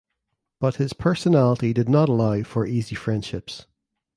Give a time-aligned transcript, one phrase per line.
[0.59, 3.67] But his personality did not allow for easy friendships.